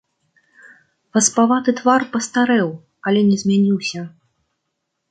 Васпаваты 1.17 1.71
твар 1.81 2.01
пастарэў, 2.17 2.69
але 3.09 3.21
не 3.31 3.37
змяніўся. 3.45 4.01